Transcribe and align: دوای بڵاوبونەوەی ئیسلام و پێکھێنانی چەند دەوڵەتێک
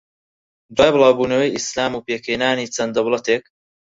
دوای 0.75 0.91
بڵاوبونەوەی 0.95 1.53
ئیسلام 1.55 1.91
و 1.95 2.05
پێکھێنانی 2.07 2.71
چەند 2.75 2.91
دەوڵەتێک 2.97 3.43